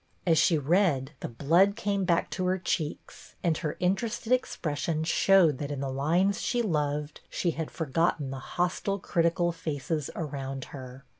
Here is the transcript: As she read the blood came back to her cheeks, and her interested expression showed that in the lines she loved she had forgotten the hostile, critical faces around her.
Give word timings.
As 0.25 0.39
she 0.39 0.57
read 0.57 1.11
the 1.19 1.27
blood 1.27 1.75
came 1.75 2.05
back 2.05 2.31
to 2.31 2.45
her 2.47 2.57
cheeks, 2.57 3.35
and 3.43 3.55
her 3.59 3.77
interested 3.79 4.33
expression 4.33 5.03
showed 5.03 5.59
that 5.59 5.69
in 5.69 5.79
the 5.79 5.91
lines 5.91 6.41
she 6.41 6.63
loved 6.63 7.21
she 7.29 7.51
had 7.51 7.69
forgotten 7.69 8.31
the 8.31 8.39
hostile, 8.39 8.97
critical 8.97 9.51
faces 9.51 10.09
around 10.15 10.65
her. 10.73 11.05